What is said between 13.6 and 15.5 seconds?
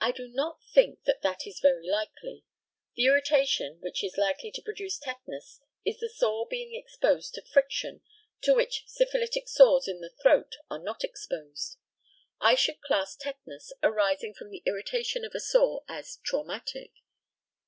arising from the irritation of a